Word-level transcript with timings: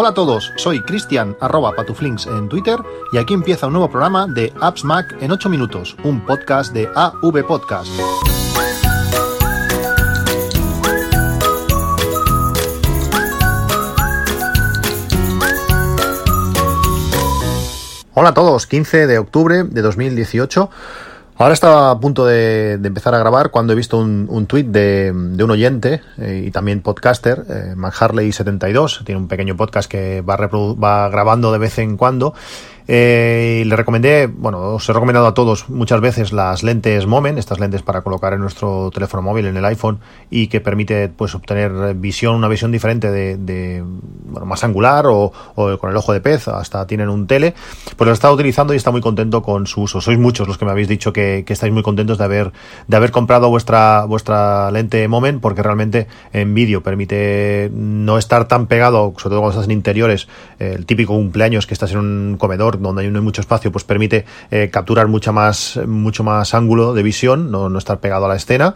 Hola 0.00 0.10
a 0.10 0.14
todos, 0.14 0.52
soy 0.54 0.80
Cristian 0.80 1.36
arroba 1.40 1.72
patuflinks 1.72 2.28
en 2.28 2.48
Twitter 2.48 2.78
y 3.12 3.18
aquí 3.18 3.34
empieza 3.34 3.66
un 3.66 3.72
nuevo 3.72 3.90
programa 3.90 4.28
de 4.28 4.52
Apps 4.60 4.84
Mac 4.84 5.16
en 5.20 5.32
8 5.32 5.48
minutos, 5.48 5.96
un 6.04 6.24
podcast 6.24 6.72
de 6.72 6.88
AV 6.94 7.44
Podcast. 7.44 7.90
Hola 18.14 18.28
a 18.28 18.34
todos, 18.34 18.68
15 18.68 19.08
de 19.08 19.18
octubre 19.18 19.64
de 19.64 19.82
2018. 19.82 20.70
Ahora 21.40 21.54
estaba 21.54 21.92
a 21.92 22.00
punto 22.00 22.26
de, 22.26 22.72
empezar 22.72 23.14
a 23.14 23.18
grabar 23.18 23.52
cuando 23.52 23.72
he 23.72 23.76
visto 23.76 23.96
un, 23.96 24.26
un 24.28 24.46
tuit 24.46 24.66
de, 24.66 25.12
un 25.14 25.50
oyente 25.52 26.00
eh, 26.18 26.42
y 26.46 26.50
también 26.50 26.82
podcaster, 26.82 27.44
eh, 27.48 27.74
McHarley72, 27.76 29.04
tiene 29.04 29.20
un 29.20 29.28
pequeño 29.28 29.56
podcast 29.56 29.88
que 29.88 30.20
va, 30.20 30.36
va 30.36 31.08
grabando 31.08 31.52
de 31.52 31.58
vez 31.58 31.78
en 31.78 31.96
cuando 31.96 32.34
eh, 32.90 33.64
le 33.66 33.76
recomendé, 33.76 34.28
bueno, 34.28 34.60
os 34.60 34.88
he 34.88 34.94
recomendado 34.94 35.26
a 35.26 35.34
todos 35.34 35.68
muchas 35.68 36.00
veces 36.00 36.32
las 36.32 36.62
lentes 36.62 37.06
Moment, 37.06 37.38
estas 37.38 37.60
lentes 37.60 37.82
para 37.82 38.00
colocar 38.00 38.32
en 38.32 38.40
nuestro 38.40 38.90
teléfono 38.90 39.22
móvil, 39.22 39.44
en 39.44 39.58
el 39.58 39.64
iPhone, 39.66 40.00
y 40.30 40.46
que 40.46 40.62
permite 40.62 41.10
pues 41.10 41.34
obtener 41.34 41.94
visión, 41.94 42.34
una 42.34 42.48
visión 42.48 42.72
diferente 42.72 43.10
de, 43.10 43.84
bueno, 44.24 44.46
más 44.46 44.64
angular 44.64 45.04
o, 45.06 45.32
con 45.54 45.90
el 45.90 45.96
ojo 45.98 46.14
de 46.14 46.22
pez, 46.22 46.48
hasta 46.48 46.86
tienen 46.86 47.10
un 47.10 47.26
tele. 47.26 47.52
Pues 47.96 48.06
lo 48.06 48.12
he 48.12 48.14
estado 48.14 48.32
utilizando 48.32 48.72
y 48.72 48.78
está 48.78 48.90
muy 48.90 49.02
contento 49.02 49.42
con 49.42 49.66
su 49.66 49.82
uso. 49.82 50.00
Sois 50.00 50.18
muchos 50.18 50.48
los 50.48 50.56
que 50.56 50.64
me 50.64 50.70
habéis 50.70 50.88
dicho 50.88 51.12
que, 51.12 51.44
estáis 51.46 51.72
muy 51.72 51.82
contentos 51.82 52.16
de 52.16 52.24
haber, 52.24 52.52
de 52.86 52.96
haber 52.96 53.10
comprado 53.10 53.50
vuestra, 53.50 54.06
vuestra 54.06 54.70
lente 54.70 55.06
Moment, 55.08 55.42
porque 55.42 55.62
realmente 55.62 56.06
en 56.32 56.54
vídeo 56.54 56.82
permite 56.82 57.70
no 57.74 58.16
estar 58.16 58.48
tan 58.48 58.66
pegado, 58.66 59.12
sobre 59.18 59.34
todo 59.34 59.40
cuando 59.40 59.50
estás 59.50 59.66
en 59.66 59.72
interiores, 59.72 60.26
el 60.58 60.86
típico 60.86 61.12
cumpleaños 61.12 61.66
que 61.66 61.74
estás 61.74 61.92
en 61.92 61.98
un 61.98 62.36
comedor 62.38 62.77
donde 62.78 63.08
no 63.10 63.18
hay 63.18 63.24
mucho 63.24 63.40
espacio, 63.40 63.72
pues 63.72 63.84
permite 63.84 64.24
eh, 64.50 64.70
capturar 64.70 65.08
mucha 65.08 65.32
más, 65.32 65.78
mucho 65.86 66.24
más 66.24 66.54
ángulo 66.54 66.94
de 66.94 67.02
visión, 67.02 67.50
no, 67.50 67.68
no 67.68 67.78
estar 67.78 68.00
pegado 68.00 68.26
a 68.26 68.28
la 68.28 68.36
escena 68.36 68.74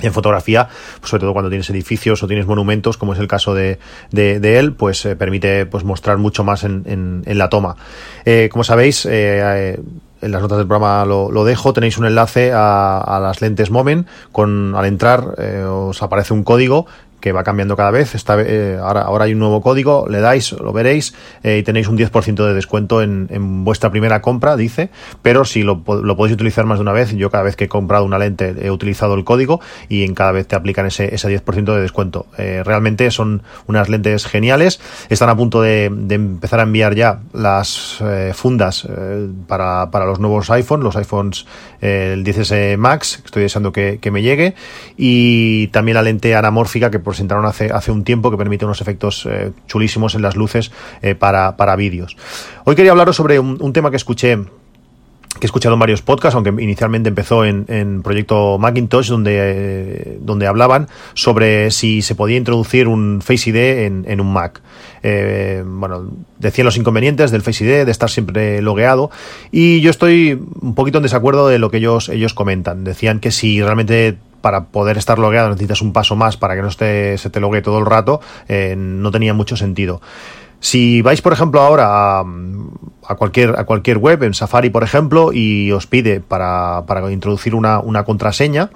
en 0.00 0.12
fotografía, 0.12 0.68
pues 1.00 1.10
sobre 1.10 1.22
todo 1.22 1.32
cuando 1.32 1.48
tienes 1.48 1.68
edificios 1.70 2.22
o 2.22 2.28
tienes 2.28 2.46
monumentos, 2.46 2.96
como 2.96 3.14
es 3.14 3.18
el 3.18 3.26
caso 3.26 3.52
de, 3.52 3.80
de, 4.12 4.58
él, 4.58 4.74
pues 4.74 5.04
eh, 5.04 5.16
permite 5.16 5.66
pues 5.66 5.82
mostrar 5.82 6.18
mucho 6.18 6.44
más 6.44 6.62
en, 6.62 7.24
la 7.26 7.48
toma. 7.48 7.74
Eh, 8.24 8.48
como 8.52 8.62
sabéis, 8.62 9.06
en 9.06 9.82
las 10.20 10.40
notas 10.40 10.58
del 10.58 10.68
programa 10.68 11.04
lo, 11.04 11.44
dejo, 11.44 11.72
tenéis 11.72 11.98
un 11.98 12.06
enlace 12.06 12.52
a, 12.52 12.98
a 12.98 13.18
las 13.18 13.40
lentes 13.40 13.72
Moment, 13.72 14.06
con 14.30 14.76
al 14.76 14.86
entrar 14.86 15.34
os 15.66 16.00
aparece 16.00 16.32
un 16.32 16.44
código 16.44 16.86
que 17.20 17.32
va 17.32 17.44
cambiando 17.44 17.76
cada 17.76 17.90
vez. 17.90 18.14
Está, 18.14 18.40
eh, 18.40 18.78
ahora, 18.80 19.02
ahora 19.02 19.24
hay 19.24 19.32
un 19.32 19.38
nuevo 19.38 19.60
código, 19.60 20.06
le 20.08 20.20
dais, 20.20 20.52
lo 20.52 20.72
veréis 20.72 21.14
eh, 21.42 21.58
y 21.58 21.62
tenéis 21.62 21.88
un 21.88 21.98
10% 21.98 22.46
de 22.46 22.54
descuento 22.54 23.02
en, 23.02 23.28
en, 23.30 23.64
vuestra 23.64 23.90
primera 23.90 24.22
compra, 24.22 24.56
dice. 24.56 24.90
Pero 25.22 25.44
si 25.44 25.62
lo, 25.62 25.82
lo, 25.86 26.16
podéis 26.16 26.34
utilizar 26.34 26.64
más 26.64 26.78
de 26.78 26.82
una 26.82 26.92
vez, 26.92 27.12
yo 27.14 27.30
cada 27.30 27.44
vez 27.44 27.56
que 27.56 27.64
he 27.64 27.68
comprado 27.68 28.04
una 28.04 28.18
lente 28.18 28.54
he 28.60 28.70
utilizado 28.70 29.14
el 29.14 29.24
código 29.24 29.60
y 29.88 30.04
en 30.04 30.14
cada 30.14 30.32
vez 30.32 30.46
te 30.46 30.56
aplican 30.56 30.86
ese, 30.86 31.14
ese 31.14 31.28
10% 31.28 31.74
de 31.74 31.80
descuento. 31.80 32.26
Eh, 32.36 32.62
realmente 32.64 33.10
son 33.10 33.42
unas 33.66 33.88
lentes 33.88 34.26
geniales. 34.26 34.80
Están 35.08 35.28
a 35.28 35.36
punto 35.36 35.60
de, 35.60 35.90
de 35.92 36.14
empezar 36.14 36.60
a 36.60 36.62
enviar 36.62 36.94
ya 36.94 37.20
las 37.32 38.02
fundas 38.34 38.86
para, 39.46 39.90
para 39.90 40.06
los 40.06 40.20
nuevos 40.20 40.50
iPhones, 40.50 40.84
los 40.84 40.96
iPhones 40.96 41.46
el 41.80 42.24
10S 42.24 42.76
Max, 42.76 43.22
estoy 43.24 43.42
deseando 43.42 43.72
que, 43.72 43.98
que 44.00 44.10
me 44.10 44.22
llegue. 44.22 44.54
Y 44.96 45.68
también 45.68 45.94
la 45.94 46.02
lente 46.02 46.34
anamórfica 46.34 46.90
que 46.90 46.98
presentaron 47.08 47.44
hace, 47.46 47.70
hace 47.72 47.90
un 47.90 48.04
tiempo 48.04 48.30
que 48.30 48.36
permite 48.36 48.64
unos 48.64 48.80
efectos 48.80 49.26
eh, 49.28 49.52
chulísimos 49.66 50.14
en 50.14 50.22
las 50.22 50.36
luces 50.36 50.70
eh, 51.02 51.14
para, 51.14 51.56
para 51.56 51.76
vídeos. 51.76 52.16
Hoy 52.64 52.74
quería 52.74 52.92
hablaros 52.92 53.16
sobre 53.16 53.38
un, 53.38 53.72
tema 53.72 53.90
que 53.90 53.96
escuché 53.96 54.38
que 54.38 55.44
he 55.44 55.46
escuchado 55.46 55.74
en 55.74 55.78
varios 55.78 56.02
podcasts, 56.02 56.34
aunque 56.34 56.50
inicialmente 56.62 57.10
empezó 57.10 57.44
en, 57.44 57.64
en 57.68 58.02
proyecto 58.02 58.58
Macintosh, 58.58 59.08
donde, 59.08 59.36
eh, 59.38 60.18
donde 60.20 60.48
hablaban 60.48 60.88
sobre 61.14 61.70
si 61.70 62.02
se 62.02 62.16
podía 62.16 62.36
introducir 62.36 62.88
un 62.88 63.20
Face 63.22 63.50
ID 63.50 63.56
en, 64.06 64.20
un 64.20 64.32
Mac. 64.32 64.60
Bueno, 65.00 66.10
decían 66.38 66.64
los 66.64 66.76
inconvenientes 66.76 67.30
del 67.30 67.42
Face 67.42 67.64
ID, 67.64 67.84
de 67.84 67.90
estar 67.90 68.10
siempre 68.10 68.60
logueado, 68.62 69.12
y 69.52 69.80
yo 69.80 69.90
estoy 69.90 70.40
un 70.60 70.74
poquito 70.74 70.98
en 70.98 71.04
desacuerdo 71.04 71.46
de 71.46 71.60
lo 71.60 71.70
que 71.70 71.76
ellos, 71.76 72.08
ellos 72.08 72.34
comentan. 72.34 72.82
Decían 72.82 73.20
que 73.20 73.30
si 73.30 73.62
realmente 73.62 74.18
para 74.40 74.66
poder 74.66 74.98
estar 74.98 75.18
logueado 75.18 75.48
necesitas 75.48 75.82
un 75.82 75.92
paso 75.92 76.16
más 76.16 76.36
para 76.36 76.54
que 76.54 76.62
no 76.62 76.68
esté, 76.68 77.18
se 77.18 77.30
te 77.30 77.40
logue 77.40 77.62
todo 77.62 77.78
el 77.78 77.86
rato, 77.86 78.20
eh, 78.48 78.74
no 78.76 79.10
tenía 79.10 79.34
mucho 79.34 79.56
sentido. 79.56 80.00
Si 80.60 81.02
vais, 81.02 81.22
por 81.22 81.32
ejemplo, 81.32 81.60
ahora 81.60 82.20
a, 82.20 83.14
cualquier, 83.16 83.58
a 83.58 83.64
cualquier 83.64 83.98
web, 83.98 84.22
en 84.24 84.34
Safari, 84.34 84.70
por 84.70 84.82
ejemplo, 84.82 85.32
y 85.32 85.70
os 85.70 85.86
pide 85.86 86.20
para, 86.20 86.84
para 86.86 87.10
introducir 87.12 87.54
una, 87.54 87.78
una 87.78 88.04
contraseña, 88.04 88.70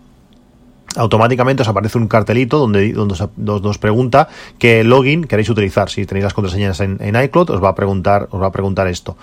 automáticamente 0.97 1.63
os 1.63 1.69
aparece 1.69 1.99
un 1.99 2.09
cartelito 2.09 2.59
donde, 2.59 2.93
donde 2.93 3.15
os, 3.69 3.79
pregunta 3.79 4.29
qué 4.59 4.85
login 4.85 5.25
queréis 5.25 5.51
utilizar. 5.51 5.91
Si 5.91 6.07
tenéis 6.07 6.25
las 6.25 6.35
contraseñas 6.35 6.81
en, 6.81 6.99
iCloud, 7.25 7.51
os 7.51 7.63
va 7.63 7.71
a 7.71 7.75
preguntar, 7.75 8.29
os 8.31 8.41
va 8.41 8.47
a 8.47 8.53
preguntar 8.53 8.87
esto. 8.87 9.17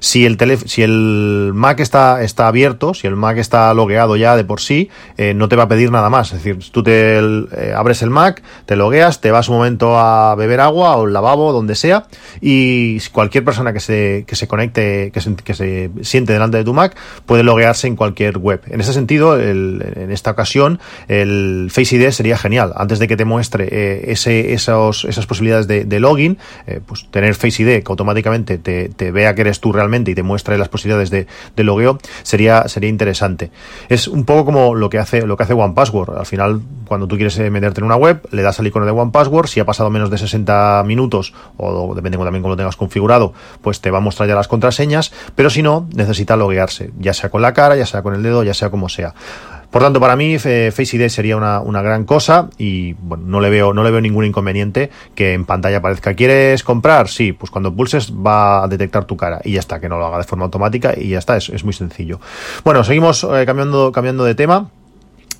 Si 0.00 0.26
el, 0.26 0.38
si 0.66 0.82
el 0.82 1.52
Mac 1.54 1.80
está, 1.80 2.22
está 2.22 2.48
abierto, 2.48 2.94
si 2.94 3.06
el 3.06 3.16
Mac 3.16 3.38
está 3.38 3.72
logueado 3.74 4.16
ya 4.16 4.36
de 4.36 4.44
por 4.44 4.60
sí, 4.60 4.90
eh, 5.16 5.34
no 5.34 5.48
te 5.48 5.56
va 5.56 5.64
a 5.64 5.68
pedir 5.68 5.90
nada 5.90 6.10
más. 6.10 6.32
Es 6.32 6.42
decir, 6.42 6.58
tú 6.70 6.82
te 6.82 7.18
eh, 7.18 7.74
abres 7.74 8.02
el 8.02 8.10
Mac, 8.10 8.42
te 8.66 8.76
logueas, 8.76 9.20
te 9.20 9.30
vas 9.30 9.48
un 9.48 9.56
momento 9.56 9.98
a 9.98 10.34
beber 10.34 10.60
agua 10.60 10.96
o 10.96 11.06
el 11.06 11.12
lavabo, 11.12 11.52
donde 11.52 11.74
sea, 11.74 12.06
y 12.40 13.00
cualquier 13.10 13.44
persona 13.44 13.72
que 13.72 13.80
se, 13.80 14.24
que 14.26 14.36
se 14.36 14.46
conecte, 14.46 15.10
que 15.12 15.20
se, 15.20 15.34
que 15.36 15.54
se 15.54 15.90
siente 16.02 16.32
delante 16.32 16.58
de 16.58 16.64
tu 16.64 16.74
Mac, 16.74 16.96
puede 17.26 17.42
loguearse 17.42 17.86
en 17.86 17.96
cualquier 17.96 18.38
web. 18.38 18.60
En 18.68 18.80
ese 18.80 18.92
sentido, 18.92 19.36
el, 19.36 19.82
en 19.96 20.10
esta 20.10 20.32
ocasión, 20.32 20.80
el 21.20 21.70
Face 21.70 21.96
ID 21.96 22.10
sería 22.10 22.36
genial. 22.36 22.72
Antes 22.76 22.98
de 22.98 23.08
que 23.08 23.16
te 23.16 23.24
muestre 23.24 23.68
eh, 23.70 24.12
esas 24.12 25.26
posibilidades 25.26 25.66
de, 25.66 26.00
login, 26.00 26.38
eh, 26.66 26.80
pues 26.84 27.06
tener 27.10 27.34
Face 27.34 27.62
ID 27.62 27.82
que 27.82 27.86
automáticamente 27.88 28.58
te, 28.58 29.10
vea 29.12 29.34
que 29.34 29.42
eres 29.42 29.60
tú 29.60 29.72
realmente 29.72 30.10
y 30.10 30.14
te 30.14 30.22
muestre 30.22 30.58
las 30.58 30.68
posibilidades 30.68 31.10
de, 31.10 31.26
de, 31.54 31.64
logueo, 31.64 31.98
sería, 32.22 32.68
sería 32.68 32.88
interesante. 32.88 33.50
Es 33.88 34.08
un 34.08 34.24
poco 34.24 34.46
como 34.46 34.74
lo 34.74 34.90
que 34.90 34.98
hace, 34.98 35.26
lo 35.26 35.36
que 35.36 35.44
hace 35.44 35.52
One 35.52 35.74
Password. 35.74 36.18
Al 36.18 36.26
final, 36.26 36.62
cuando 36.86 37.06
tú 37.06 37.16
quieres 37.16 37.38
eh, 37.38 37.50
meterte 37.50 37.80
en 37.80 37.86
una 37.86 37.96
web, 37.96 38.26
le 38.30 38.42
das 38.42 38.58
al 38.60 38.66
icono 38.66 38.86
de 38.86 38.92
One 38.92 39.10
Password, 39.12 39.46
si 39.46 39.60
ha 39.60 39.64
pasado 39.64 39.90
menos 39.90 40.10
de 40.10 40.18
60 40.18 40.82
minutos, 40.86 41.34
o 41.56 41.94
depende 41.94 42.18
también 42.24 42.42
cómo 42.42 42.52
lo 42.52 42.56
tengas 42.56 42.76
configurado, 42.76 43.32
pues 43.62 43.80
te 43.80 43.90
va 43.90 43.98
a 43.98 44.00
mostrar 44.00 44.28
ya 44.28 44.34
las 44.34 44.48
contraseñas, 44.48 45.12
pero 45.34 45.50
si 45.50 45.62
no, 45.62 45.88
necesita 45.94 46.36
loguearse, 46.36 46.90
ya 46.98 47.14
sea 47.14 47.30
con 47.30 47.42
la 47.42 47.52
cara, 47.52 47.76
ya 47.76 47.86
sea 47.86 48.02
con 48.02 48.14
el 48.14 48.22
dedo, 48.22 48.44
ya 48.44 48.54
sea 48.54 48.70
como 48.70 48.88
sea. 48.88 49.14
Por 49.74 49.82
tanto, 49.82 49.98
para 49.98 50.14
mí 50.14 50.38
Face 50.38 50.96
ID 50.96 51.08
sería 51.08 51.36
una, 51.36 51.58
una, 51.58 51.82
gran 51.82 52.04
cosa 52.04 52.48
y 52.58 52.92
bueno, 52.92 53.24
no 53.26 53.40
le 53.40 53.50
veo, 53.50 53.74
no 53.74 53.82
le 53.82 53.90
veo 53.90 54.00
ningún 54.00 54.24
inconveniente 54.24 54.88
que 55.16 55.32
en 55.32 55.44
pantalla 55.44 55.78
aparezca. 55.78 56.14
¿Quieres 56.14 56.62
comprar? 56.62 57.08
Sí, 57.08 57.32
pues 57.32 57.50
cuando 57.50 57.74
pulses 57.74 58.12
va 58.12 58.62
a 58.62 58.68
detectar 58.68 59.04
tu 59.04 59.16
cara 59.16 59.40
y 59.42 59.54
ya 59.54 59.58
está, 59.58 59.80
que 59.80 59.88
no 59.88 59.98
lo 59.98 60.06
haga 60.06 60.18
de 60.18 60.24
forma 60.24 60.44
automática 60.44 60.94
y 60.96 61.08
ya 61.08 61.18
está, 61.18 61.36
es, 61.36 61.48
es 61.48 61.64
muy 61.64 61.72
sencillo. 61.72 62.20
Bueno, 62.62 62.84
seguimos 62.84 63.24
eh, 63.24 63.42
cambiando, 63.46 63.90
cambiando 63.90 64.22
de 64.22 64.36
tema. 64.36 64.70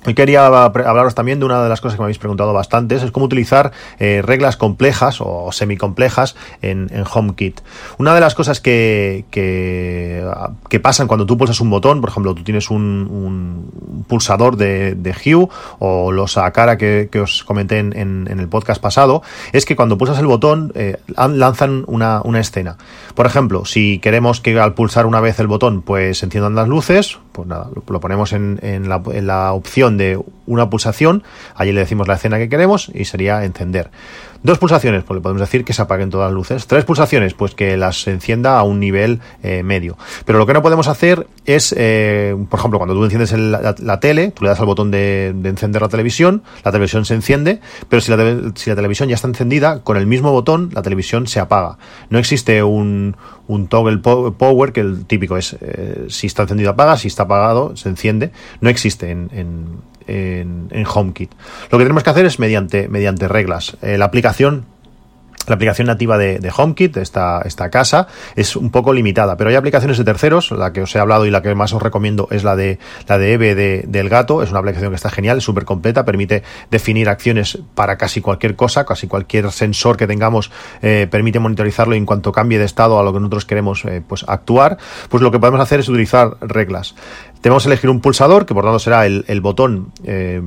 Hoy 0.07 0.13
quería 0.13 0.45
hablaros 0.45 1.15
también 1.15 1.39
de 1.39 1.45
una 1.45 1.63
de 1.63 1.69
las 1.69 1.81
cosas 1.81 1.95
que 1.95 2.01
me 2.01 2.05
habéis 2.05 2.19
preguntado 2.19 2.53
bastantes, 2.53 3.01
es 3.01 3.11
cómo 3.11 3.25
utilizar 3.25 3.71
eh, 3.97 4.21
reglas 4.23 4.55
complejas 4.55 5.17
o 5.19 5.51
semicomplejas 5.51 6.35
en, 6.61 6.89
en 6.91 7.03
HomeKit. 7.11 7.61
Una 7.97 8.13
de 8.13 8.21
las 8.21 8.35
cosas 8.35 8.61
que, 8.61 9.25
que, 9.31 10.79
pasan 10.79 11.07
cuando 11.07 11.25
tú 11.25 11.37
pulsas 11.37 11.59
un 11.61 11.71
botón, 11.71 12.01
por 12.01 12.11
ejemplo, 12.11 12.35
tú 12.35 12.43
tienes 12.43 12.69
un, 12.69 14.05
pulsador 14.07 14.57
de, 14.57 15.15
Hue 15.25 15.47
o 15.79 16.11
los 16.11 16.37
Akara 16.37 16.77
que, 16.77 17.09
que 17.11 17.21
os 17.21 17.43
comenté 17.43 17.79
en, 17.79 18.27
el 18.27 18.47
podcast 18.49 18.81
pasado, 18.81 19.23
es 19.53 19.65
que 19.65 19.75
cuando 19.75 19.97
pulsas 19.97 20.19
el 20.19 20.27
botón 20.27 20.71
eh, 20.75 20.97
lanzan 21.17 21.83
una, 21.87 22.21
una 22.23 22.39
escena. 22.39 22.77
Por 23.15 23.25
ejemplo, 23.25 23.65
si 23.65 23.97
queremos 23.99 24.41
que 24.41 24.59
al 24.59 24.73
pulsar 24.73 25.07
una 25.07 25.21
vez 25.21 25.39
el 25.39 25.47
botón 25.47 25.81
pues 25.81 26.21
enciendan 26.21 26.53
las 26.53 26.67
luces, 26.67 27.17
pues 27.31 27.47
nada, 27.47 27.69
lo, 27.73 27.99
ponemos 27.99 28.33
en, 28.33 28.59
en, 28.61 28.87
la, 28.87 29.01
en 29.11 29.27
la 29.27 29.53
opción 29.53 29.94
de 29.97 30.19
una 30.45 30.69
pulsación, 30.69 31.23
allí 31.55 31.71
le 31.71 31.81
decimos 31.81 32.07
la 32.07 32.15
escena 32.15 32.37
que 32.37 32.49
queremos 32.49 32.91
y 32.93 33.05
sería 33.05 33.43
encender. 33.43 33.89
Dos 34.45 34.59
pulsaciones, 34.59 35.03
pues 35.03 35.15
le 35.15 35.21
podemos 35.21 35.39
decir 35.39 35.65
que 35.65 35.73
se 35.73 35.81
apaguen 35.81 36.11
todas 36.11 36.27
las 36.27 36.35
luces. 36.35 36.67
Tres 36.67 36.85
pulsaciones, 36.85 37.33
pues 37.33 37.55
que 37.55 37.77
las 37.77 38.07
encienda 38.07 38.59
a 38.59 38.63
un 38.63 38.79
nivel 38.79 39.19
eh, 39.41 39.63
medio. 39.63 39.97
Pero 40.23 40.37
lo 40.37 40.45
que 40.45 40.53
no 40.53 40.61
podemos 40.61 40.87
hacer 40.87 41.25
es, 41.47 41.73
eh, 41.75 42.35
por 42.47 42.59
ejemplo, 42.59 42.77
cuando 42.77 42.93
tú 42.93 43.03
enciendes 43.03 43.31
la, 43.31 43.99
tele, 43.99 44.29
tú 44.29 44.43
le 44.43 44.51
das 44.51 44.59
al 44.59 44.67
botón 44.67 44.91
de, 44.91 45.33
de, 45.35 45.49
encender 45.49 45.81
la 45.81 45.89
televisión, 45.89 46.43
la 46.63 46.71
televisión 46.71 47.05
se 47.05 47.15
enciende, 47.15 47.59
pero 47.89 48.01
si 48.01 48.11
la, 48.11 48.51
si 48.53 48.69
la 48.69 48.75
televisión 48.75 49.09
ya 49.09 49.15
está 49.15 49.27
encendida, 49.27 49.81
con 49.81 49.97
el 49.97 50.05
mismo 50.05 50.31
botón 50.31 50.69
la 50.73 50.83
televisión 50.83 51.25
se 51.25 51.39
apaga. 51.39 51.79
No 52.11 52.19
existe 52.19 52.61
un, 52.61 53.15
toggle 53.67 53.97
power, 53.97 54.73
que 54.73 54.81
el 54.81 55.05
típico 55.07 55.37
es 55.37 55.57
eh, 55.59 56.05
si 56.09 56.27
está 56.27 56.43
encendido 56.43 56.69
apaga, 56.69 56.97
si 56.97 57.07
está 57.07 57.23
apagado 57.23 57.75
se 57.75 57.89
enciende. 57.89 58.29
No 58.61 58.69
existe 58.69 59.09
en, 59.09 59.79
en, 60.07 60.85
HomeKit. 60.85 61.31
Lo 61.71 61.77
que 61.77 61.83
tenemos 61.83 62.03
que 62.03 62.09
hacer 62.09 62.25
es 62.25 62.39
mediante, 62.39 62.87
mediante 62.87 63.27
reglas. 63.27 63.77
Eh, 63.81 63.97
la 63.97 64.05
aplicación 64.05 64.65
la 65.47 65.55
aplicación 65.55 65.87
nativa 65.87 66.17
de, 66.17 66.51
HomeKit, 66.55 66.97
esta, 66.97 67.41
esta 67.45 67.69
casa, 67.69 68.07
es 68.35 68.55
un 68.55 68.71
poco 68.71 68.93
limitada, 68.93 69.37
pero 69.37 69.49
hay 69.49 69.55
aplicaciones 69.55 69.97
de 69.97 70.03
terceros, 70.03 70.51
la 70.51 70.73
que 70.73 70.81
os 70.81 70.95
he 70.95 70.99
hablado 70.99 71.25
y 71.25 71.31
la 71.31 71.41
que 71.41 71.53
más 71.55 71.73
os 71.73 71.81
recomiendo 71.81 72.27
es 72.31 72.43
la 72.43 72.55
de 72.55 72.79
la 73.07 73.17
de 73.17 73.33
Eve 73.33 73.55
de, 73.55 73.83
del 73.87 74.09
gato, 74.09 74.41
es 74.41 74.49
una 74.49 74.59
aplicación 74.59 74.91
que 74.91 74.95
está 74.95 75.09
genial, 75.09 75.41
súper 75.41 75.65
completa, 75.65 76.05
permite 76.05 76.43
definir 76.71 77.09
acciones 77.09 77.59
para 77.75 77.97
casi 77.97 78.21
cualquier 78.21 78.55
cosa, 78.55 78.85
casi 78.85 79.07
cualquier 79.07 79.51
sensor 79.51 79.97
que 79.97 80.07
tengamos, 80.07 80.51
eh, 80.81 81.07
permite 81.09 81.39
monitorizarlo 81.39 81.95
en 81.95 82.05
cuanto 82.05 82.31
cambie 82.31 82.57
de 82.57 82.65
estado 82.65 82.99
a 82.99 83.03
lo 83.03 83.13
que 83.13 83.19
nosotros 83.19 83.45
queremos 83.45 83.85
eh, 83.85 84.01
pues 84.05 84.25
actuar, 84.27 84.77
pues 85.09 85.21
lo 85.21 85.31
que 85.31 85.39
podemos 85.39 85.61
hacer 85.61 85.79
es 85.79 85.89
utilizar 85.89 86.37
reglas. 86.41 86.95
Tenemos 87.45 87.61
que 87.61 87.69
elegir 87.69 87.91
un 87.91 88.01
pulsador, 88.01 88.47
que 88.47 88.55
por 88.55 88.63
tanto 88.63 88.79
será 88.79 89.05
el, 89.05 89.39
botón, 89.39 89.91
eh, 90.03 90.41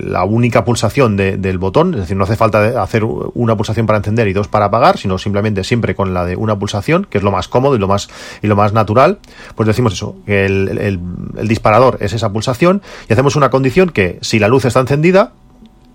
la 0.00 0.24
única 0.24 0.64
pulsación 0.64 1.16
del 1.16 1.58
botón, 1.58 1.94
es 1.94 2.00
decir, 2.00 2.16
no 2.16 2.24
hace 2.24 2.34
falta 2.34 2.82
hacer 2.82 3.04
una 3.04 3.56
pulsación 3.56 3.86
para 3.86 3.98
encender 3.98 4.26
y 4.26 4.32
dos 4.32 4.48
para 4.48 4.64
apagar, 4.64 4.98
sino 4.98 5.18
simplemente 5.18 5.62
siempre 5.62 5.94
con 5.94 6.12
la 6.12 6.24
de 6.24 6.34
una 6.34 6.58
pulsación, 6.58 7.06
que 7.08 7.18
es 7.18 7.22
lo 7.22 7.30
más 7.30 7.46
cómodo 7.46 7.76
y 7.76 7.78
lo 7.78 7.86
más, 7.86 8.08
y 8.42 8.48
lo 8.48 8.56
más 8.56 8.72
natural. 8.72 9.20
Pues 9.54 9.68
decimos 9.68 9.92
eso, 9.92 10.16
que 10.26 10.46
el, 10.46 10.98
disparador 11.44 11.98
es 12.00 12.12
esa 12.12 12.32
pulsación 12.32 12.82
y 13.08 13.12
hacemos 13.12 13.36
una 13.36 13.48
condición 13.48 13.90
que 13.90 14.18
si 14.20 14.40
la 14.40 14.48
luz 14.48 14.64
está 14.64 14.80
encendida, 14.80 15.34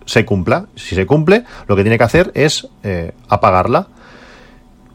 se 0.06 0.24
cumpla. 0.24 0.68
Si 0.78 0.96
se 0.96 1.06
cumple, 1.06 1.44
lo 1.68 1.76
que 1.76 1.82
tiene 1.82 1.98
que 1.98 2.06
hacer 2.06 2.32
es 2.36 2.70
eh, 2.84 3.12
apagarla 3.28 3.90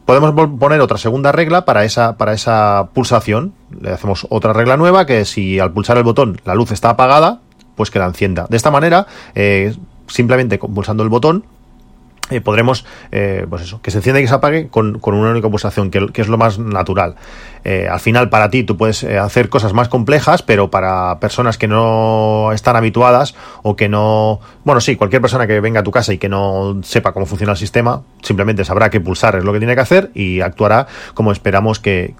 podemos 0.05 0.33
poner 0.59 0.81
otra 0.81 0.97
segunda 0.97 1.31
regla 1.31 1.65
para 1.65 1.85
esa, 1.85 2.17
para 2.17 2.33
esa 2.33 2.89
pulsación. 2.93 3.53
Le 3.79 3.91
hacemos 3.91 4.27
otra 4.29 4.53
regla 4.53 4.77
nueva 4.77 5.05
que 5.05 5.25
si 5.25 5.59
al 5.59 5.71
pulsar 5.71 5.97
el 5.97 6.03
botón 6.03 6.39
la 6.45 6.55
luz 6.55 6.71
está 6.71 6.91
apagada, 6.91 7.41
pues 7.75 7.91
que 7.91 7.99
la 7.99 8.05
encienda. 8.05 8.45
De 8.49 8.57
esta 8.57 8.71
manera, 8.71 9.07
eh, 9.35 9.75
simplemente 10.07 10.57
pulsando 10.57 11.03
el 11.03 11.09
botón, 11.09 11.45
eh, 12.29 12.41
podremos, 12.41 12.85
eh, 13.11 13.45
pues 13.49 13.63
eso, 13.63 13.81
que 13.81 13.91
se 13.91 13.97
encienda 13.97 14.19
y 14.19 14.23
que 14.23 14.29
se 14.29 14.35
apague 14.35 14.67
con, 14.69 14.99
una 15.03 15.31
única 15.31 15.49
pulsación, 15.49 15.91
que, 15.91 16.09
es 16.13 16.27
lo 16.27 16.37
más 16.37 16.57
natural. 16.57 17.15
Eh, 17.63 17.87
al 17.89 17.99
final, 17.99 18.29
para 18.29 18.49
ti, 18.49 18.63
tú 18.63 18.77
puedes 18.77 19.03
hacer 19.03 19.49
cosas 19.49 19.73
más 19.73 19.89
complejas, 19.89 20.41
pero 20.41 20.69
para 20.69 21.19
personas 21.19 21.57
que 21.57 21.67
no 21.67 22.51
están 22.53 22.75
habituadas 22.75 23.35
o 23.61 23.75
que 23.75 23.89
no. 23.89 24.39
Bueno, 24.63 24.81
sí, 24.81 24.95
cualquier 24.95 25.21
persona 25.21 25.47
que 25.47 25.59
venga 25.59 25.81
a 25.81 25.83
tu 25.83 25.91
casa 25.91 26.13
y 26.13 26.17
que 26.17 26.29
no 26.29 26.79
sepa 26.83 27.11
cómo 27.11 27.25
funciona 27.25 27.53
el 27.53 27.57
sistema, 27.57 28.03
simplemente 28.21 28.65
sabrá 28.65 28.89
que 28.89 29.01
pulsar 29.01 29.35
es 29.35 29.43
lo 29.43 29.53
que 29.53 29.59
tiene 29.59 29.75
que 29.75 29.81
hacer 29.81 30.11
y 30.13 30.41
actuará 30.41 30.87
como 31.13 31.31
esperamos 31.31 31.79
que, 31.79 32.13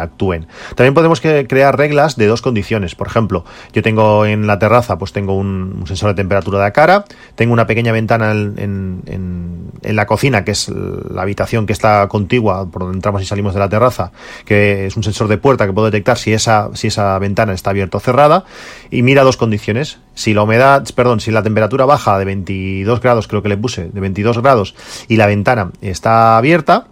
actúen. 0.00 0.46
También 0.74 0.94
podemos 0.94 1.20
crear 1.20 1.76
reglas 1.76 2.16
de 2.16 2.26
dos 2.26 2.42
condiciones. 2.42 2.94
Por 2.94 3.06
ejemplo, 3.06 3.44
yo 3.72 3.82
tengo 3.82 4.26
en 4.26 4.46
la 4.46 4.58
terraza, 4.58 4.98
pues 4.98 5.12
tengo 5.12 5.34
un, 5.34 5.84
sensor 5.86 6.10
de 6.10 6.14
temperatura 6.14 6.58
de 6.58 6.64
la 6.64 6.72
cara, 6.72 7.04
tengo 7.34 7.52
una 7.52 7.66
pequeña 7.66 7.92
ventana 7.92 8.32
en 8.32 9.02
en 9.82 9.96
la 9.96 10.06
cocina, 10.06 10.44
que 10.44 10.52
es 10.52 10.68
la 10.68 11.22
habitación 11.22 11.66
que 11.66 11.72
está 11.72 12.06
contigua, 12.08 12.70
por 12.70 12.82
donde 12.82 12.96
entramos 12.96 13.22
y 13.22 13.26
salimos 13.26 13.54
de 13.54 13.60
la 13.60 13.68
terraza, 13.68 14.12
que 14.44 14.86
es 14.90 14.96
un 14.96 15.02
sensor 15.02 15.28
de 15.28 15.38
puerta 15.38 15.66
que 15.66 15.72
puedo 15.72 15.86
detectar 15.86 16.18
si 16.18 16.32
esa, 16.32 16.70
si 16.74 16.88
esa 16.88 17.18
ventana 17.18 17.52
está 17.52 17.70
abierta 17.70 17.96
o 17.96 18.00
cerrada, 18.00 18.44
y 18.90 19.02
mira 19.02 19.22
dos 19.22 19.36
condiciones. 19.36 19.98
Si 20.14 20.34
la 20.34 20.42
humedad, 20.42 20.84
perdón, 20.94 21.20
si 21.20 21.30
la 21.30 21.42
temperatura 21.42 21.86
baja 21.86 22.18
de 22.18 22.24
22 22.24 23.00
grados, 23.00 23.28
creo 23.28 23.42
que 23.42 23.48
le 23.48 23.56
puse, 23.56 23.88
de 23.88 24.00
22 24.00 24.38
grados, 24.42 24.74
y 25.08 25.16
la 25.16 25.26
ventana 25.26 25.70
está 25.80 26.36
abierta, 26.36 26.86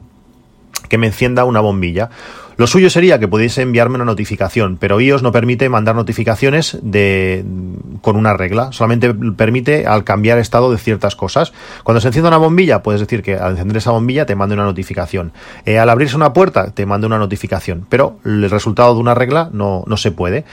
que 0.88 0.98
me 0.98 1.08
encienda 1.08 1.44
una 1.44 1.60
bombilla. 1.60 2.10
Lo 2.58 2.66
suyo 2.66 2.90
sería 2.90 3.20
que 3.20 3.28
pudiese 3.28 3.62
enviarme 3.62 3.94
una 3.94 4.05
notificación, 4.05 4.78
pero 4.78 5.00
iOS 5.00 5.22
no 5.22 5.31
permite 5.31 5.69
mandar 5.69 5.94
notificaciones 5.94 6.76
de, 6.82 7.44
con 8.00 8.16
una 8.16 8.37
regla, 8.37 8.72
solamente 8.72 9.14
permite 9.14 9.87
al 9.87 10.02
cambiar 10.02 10.38
estado 10.38 10.72
de 10.72 10.78
ciertas 10.78 11.14
cosas. 11.14 11.52
Cuando 11.84 12.00
se 12.00 12.08
encienda 12.08 12.31
una 12.31 12.38
bombilla, 12.38 12.82
puedes 12.82 13.00
decir 13.00 13.22
que 13.22 13.37
al 13.37 13.52
encender 13.52 13.76
esa 13.76 13.93
bombilla 13.93 14.26
te 14.26 14.34
mande 14.34 14.56
una 14.56 14.64
notificación. 14.64 15.31
Eh, 15.66 15.78
al 15.78 15.88
abrirse 15.88 16.16
una 16.16 16.32
puerta, 16.32 16.72
te 16.72 16.84
mande 16.84 17.06
una 17.06 17.19
notificación, 17.19 17.87
pero 17.88 18.19
el 18.25 18.50
resultado 18.50 18.93
de 18.93 19.00
una 19.02 19.14
regla 19.14 19.50
no, 19.52 19.84
no 19.87 19.96
se 19.96 20.10
puede. 20.10 20.44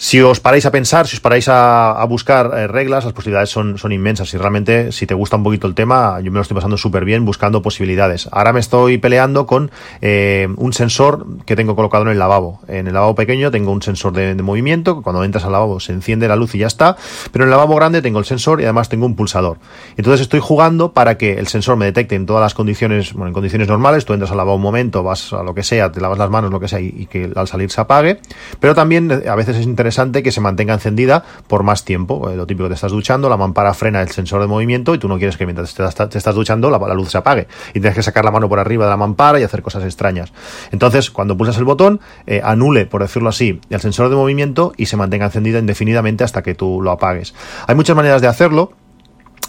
Si 0.00 0.22
os 0.22 0.38
paráis 0.38 0.64
a 0.64 0.70
pensar, 0.70 1.08
si 1.08 1.16
os 1.16 1.20
paráis 1.20 1.48
a, 1.48 2.04
buscar 2.08 2.52
eh, 2.54 2.68
reglas, 2.68 3.02
las 3.02 3.12
posibilidades 3.12 3.50
son, 3.50 3.78
son 3.78 3.90
inmensas. 3.90 4.32
Y 4.32 4.38
realmente, 4.38 4.92
si 4.92 5.06
te 5.06 5.14
gusta 5.14 5.34
un 5.34 5.42
poquito 5.42 5.66
el 5.66 5.74
tema, 5.74 6.20
yo 6.20 6.30
me 6.30 6.36
lo 6.36 6.42
estoy 6.42 6.54
pasando 6.54 6.76
súper 6.76 7.04
bien 7.04 7.24
buscando 7.24 7.62
posibilidades. 7.62 8.28
Ahora 8.30 8.52
me 8.52 8.60
estoy 8.60 8.98
peleando 8.98 9.44
con 9.44 9.72
eh, 10.00 10.46
un 10.56 10.72
sensor 10.72 11.26
que 11.44 11.56
tengo 11.56 11.74
colocado 11.74 12.04
en 12.04 12.10
el 12.10 12.18
lavabo. 12.20 12.60
En 12.68 12.86
el 12.86 12.94
lavabo 12.94 13.16
pequeño 13.16 13.50
tengo 13.50 13.72
un 13.72 13.82
sensor 13.82 14.12
de, 14.12 14.36
movimiento, 14.36 15.02
cuando 15.02 15.24
entras 15.24 15.44
al 15.44 15.50
lavabo 15.50 15.80
se 15.80 15.92
enciende 15.92 16.28
la 16.28 16.36
luz 16.36 16.54
y 16.54 16.58
ya 16.58 16.68
está. 16.68 16.96
Pero 17.32 17.42
en 17.44 17.48
el 17.48 17.50
lavabo 17.50 17.74
grande 17.74 18.00
tengo 18.00 18.20
el 18.20 18.24
sensor 18.24 18.60
y 18.60 18.64
además 18.64 18.88
tengo 18.88 19.04
un 19.04 19.16
pulsador. 19.16 19.58
Entonces 19.96 20.20
estoy 20.20 20.38
jugando 20.38 20.92
para 20.92 21.18
que 21.18 21.32
el 21.32 21.48
sensor 21.48 21.76
me 21.76 21.86
detecte 21.86 22.14
en 22.14 22.24
todas 22.24 22.40
las 22.40 22.54
condiciones, 22.54 23.14
bueno, 23.14 23.26
en 23.26 23.34
condiciones 23.34 23.66
normales. 23.66 24.04
Tú 24.04 24.12
entras 24.12 24.30
al 24.30 24.36
lavabo 24.36 24.54
un 24.54 24.62
momento, 24.62 25.02
vas 25.02 25.32
a 25.32 25.42
lo 25.42 25.56
que 25.56 25.64
sea, 25.64 25.90
te 25.90 26.00
lavas 26.00 26.18
las 26.18 26.30
manos, 26.30 26.52
lo 26.52 26.60
que 26.60 26.68
sea, 26.68 26.80
y, 26.80 26.94
y 26.96 27.06
que 27.06 27.32
al 27.34 27.48
salir 27.48 27.72
se 27.72 27.80
apague. 27.80 28.20
Pero 28.60 28.76
también 28.76 29.10
eh, 29.10 29.28
a 29.28 29.34
veces 29.34 29.56
es 29.56 29.66
interesante 29.66 29.87
interesante 29.88 30.22
que 30.22 30.32
se 30.32 30.42
mantenga 30.42 30.74
encendida 30.74 31.24
por 31.46 31.62
más 31.62 31.84
tiempo. 31.84 32.30
Eh, 32.30 32.36
lo 32.36 32.46
típico, 32.46 32.68
te 32.68 32.74
estás 32.74 32.92
duchando, 32.92 33.30
la 33.30 33.38
mampara 33.38 33.72
frena 33.72 34.02
el 34.02 34.10
sensor 34.10 34.42
de 34.42 34.46
movimiento 34.46 34.94
y 34.94 34.98
tú 34.98 35.08
no 35.08 35.16
quieres 35.16 35.38
que 35.38 35.46
mientras 35.46 35.74
te, 35.74 36.18
estás 36.18 36.34
duchando 36.34 36.70
la, 36.70 36.78
luz 36.94 37.10
se 37.10 37.18
apague. 37.18 37.48
Y 37.70 37.80
tienes 37.80 37.94
que 37.94 38.02
sacar 38.02 38.24
la 38.24 38.30
mano 38.30 38.48
por 38.50 38.58
arriba 38.58 38.84
de 38.84 38.90
la 38.90 38.98
mampara 38.98 39.40
y 39.40 39.44
hacer 39.44 39.62
cosas 39.62 39.84
extrañas. 39.84 40.32
Entonces, 40.72 41.10
cuando 41.10 41.36
pulsas 41.38 41.56
el 41.56 41.64
botón, 41.64 42.00
eh, 42.26 42.42
anule, 42.44 42.84
por 42.84 43.00
decirlo 43.00 43.30
así, 43.30 43.60
el 43.70 43.80
sensor 43.80 44.10
de 44.10 44.16
movimiento 44.16 44.74
y 44.76 44.86
se 44.86 44.98
mantenga 44.98 45.26
encendida 45.26 45.58
indefinidamente 45.58 46.22
hasta 46.22 46.42
que 46.42 46.54
tú 46.54 46.82
lo 46.82 46.90
apagues. 46.90 47.34
Hay 47.66 47.74
muchas 47.74 47.96
maneras 47.96 48.20
de 48.20 48.28
hacerlo. 48.28 48.72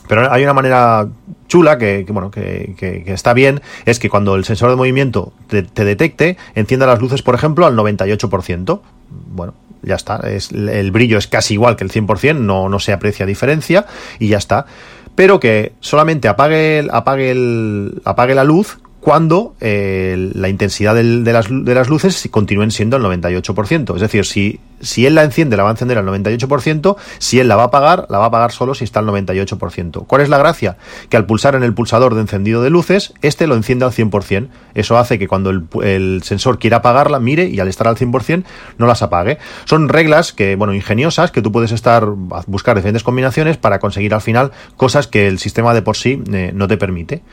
Pero 0.09 0.33
hay 0.33 0.41
una 0.41 0.53
manera 0.53 1.07
chula 1.47 1.77
que, 1.77 2.03
bueno 2.09 2.31
que, 2.31 3.03
está 3.06 3.33
bien, 3.33 3.61
es 3.85 4.00
que 4.00 4.09
cuando 4.09 4.35
el 4.35 4.44
sensor 4.44 4.71
de 4.71 4.75
movimiento 4.75 5.33
te, 5.45 5.61
te 5.61 5.85
detecte, 5.85 6.35
encienda 6.56 6.88
las 6.88 7.00
luces, 7.00 7.21
por 7.21 7.35
ejemplo, 7.35 7.67
al 7.67 7.75
98%. 7.77 8.81
Bueno, 9.27 9.53
ya 9.83 9.94
está. 9.94 10.17
Es, 10.27 10.51
el 10.51 10.89
brillo 10.89 11.19
es 11.19 11.27
casi 11.27 11.53
igual 11.53 11.75
que 11.75 11.83
el 11.83 11.91
100%, 11.91 12.39
no, 12.39 12.69
no 12.69 12.79
se 12.79 12.91
aprecia 12.91 13.27
diferencia 13.27 13.85
y 14.17 14.29
ya 14.29 14.39
está. 14.39 14.65
Pero 15.13 15.39
que 15.39 15.73
solamente 15.79 16.27
apague, 16.27 16.88
apague, 16.91 17.29
el, 17.29 18.01
apague 18.03 18.33
la 18.33 18.44
luz 18.44 18.79
cuando 18.99 19.55
eh, 19.61 20.31
la 20.33 20.49
intensidad 20.49 20.93
de, 20.95 21.03
las, 21.03 21.89
luces 21.89 22.27
continúen 22.29 22.71
siendo 22.71 22.97
el 22.97 23.03
98%. 23.03 23.95
Es 23.95 24.01
decir, 24.01 24.25
si, 24.25 25.05
él 25.05 25.15
la 25.15 25.23
enciende, 25.23 25.55
la 25.55 25.63
va 25.63 25.69
a 25.69 25.71
encender 25.71 25.97
al 25.97 26.05
98%, 26.05 26.97
si 27.17 27.39
él 27.39 27.47
la 27.47 27.55
va 27.55 27.63
a 27.63 27.65
apagar, 27.67 28.07
la 28.09 28.17
va 28.17 28.25
a 28.25 28.27
apagar 28.27 28.51
solo 28.51 28.75
si 28.75 28.83
está 28.83 28.99
al 28.99 29.07
98%. 29.07 30.05
¿Cuál 30.05 30.21
es 30.21 30.29
la 30.29 30.37
gracia? 30.37 30.77
Que 31.09 31.17
al 31.17 31.25
pulsar 31.25 31.55
en 31.55 31.63
el 31.63 31.73
pulsador 31.73 32.13
de 32.15 32.21
encendido 32.21 32.61
de 32.61 32.69
luces, 32.69 33.13
este 33.21 33.47
lo 33.47 33.55
enciende 33.55 33.85
al 33.85 33.91
100%. 33.91 34.49
Eso 34.75 34.97
hace 34.97 35.18
que 35.18 35.27
cuando 35.27 35.49
el, 35.49 35.68
el 35.83 36.21
sensor 36.23 36.59
quiera 36.59 36.77
apagarla, 36.77 37.19
mire 37.19 37.45
y 37.45 37.59
al 37.59 37.68
estar 37.68 37.87
al 37.87 37.95
100% 37.95 38.44
no 38.77 38.85
las 38.85 39.01
apague. 39.01 39.37
Son 39.65 39.87
reglas 39.87 40.33
que, 40.33 40.56
bueno, 40.56 40.73
ingeniosas, 40.73 41.31
que 41.31 41.41
tú 41.41 41.51
puedes 41.51 41.71
estar 41.71 42.06
buscar 42.47 42.75
diferentes 42.75 43.03
combinaciones 43.03 43.57
para 43.57 43.79
conseguir 43.79 44.13
al 44.13 44.21
final 44.21 44.51
cosas 44.77 45.07
que 45.07 45.27
el 45.27 45.39
sistema 45.39 45.73
de 45.73 45.81
por 45.81 45.95
sí 45.95 46.21
eh, 46.31 46.51
no 46.53 46.68
te 46.68 46.77
permite. 46.77 47.23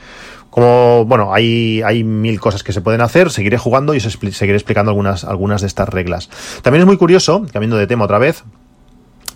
Como, 0.56 1.04
bueno, 1.04 1.34
hay, 1.34 1.82
hay 1.82 2.02
mil 2.02 2.40
cosas 2.40 2.62
que 2.62 2.72
se 2.72 2.80
pueden 2.80 3.02
hacer, 3.02 3.30
seguiré 3.30 3.58
jugando 3.58 3.92
y 3.92 3.98
os 3.98 4.04
seguiré 4.04 4.56
explicando 4.56 4.90
algunas, 4.90 5.22
algunas 5.24 5.60
de 5.60 5.66
estas 5.66 5.86
reglas. 5.86 6.30
También 6.62 6.80
es 6.80 6.86
muy 6.86 6.96
curioso, 6.96 7.44
cambiando 7.52 7.76
de 7.76 7.86
tema 7.86 8.06
otra 8.06 8.16
vez, 8.16 8.42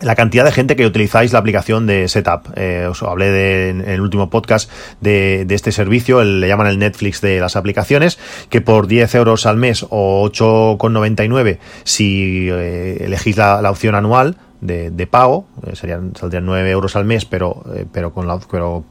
la 0.00 0.14
cantidad 0.14 0.46
de 0.46 0.52
gente 0.52 0.76
que 0.76 0.86
utilizáis 0.86 1.34
la 1.34 1.40
aplicación 1.40 1.86
de 1.86 2.08
Setup. 2.08 2.48
Eh, 2.56 2.86
os 2.88 3.02
hablé 3.02 3.30
de, 3.30 3.68
en 3.68 3.86
el 3.86 4.00
último 4.00 4.30
podcast 4.30 4.70
de, 5.02 5.46
este 5.50 5.72
servicio, 5.72 6.24
le 6.24 6.48
llaman 6.48 6.68
el 6.68 6.78
Netflix 6.78 7.20
de 7.20 7.38
las 7.38 7.54
aplicaciones, 7.54 8.18
que 8.48 8.62
por 8.62 8.86
10 8.86 9.14
euros 9.16 9.44
al 9.44 9.58
mes 9.58 9.84
o 9.90 10.26
8,99 10.26 11.58
si 11.84 12.48
eh, 12.50 12.96
elegís 13.04 13.36
la, 13.36 13.70
opción 13.70 13.94
anual 13.94 14.38
de, 14.62 15.06
pago, 15.06 15.44
eh, 15.66 15.76
serían, 15.76 16.16
saldrían 16.16 16.46
9 16.46 16.70
euros 16.70 16.96
al 16.96 17.04
mes, 17.04 17.26
pero, 17.26 17.62
pero 17.92 18.14
con 18.14 18.26
la, 18.26 18.38
pero 18.50 18.86